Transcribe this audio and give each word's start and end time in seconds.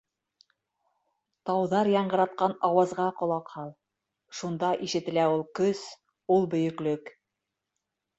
Тауҙар 1.49 1.89
яңғыратҡан 1.95 2.55
ауазға 2.69 3.05
ҡолаҡ 3.19 3.51
һал- 3.57 3.69
шунда 4.39 4.71
ишетелә 4.87 5.27
ул 5.35 5.45
көс, 5.61 5.83
ул 6.37 6.49
бөйөклөк. 6.55 7.13